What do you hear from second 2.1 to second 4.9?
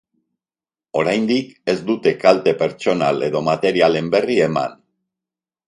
kalte pertsonal edo materialen berri eman.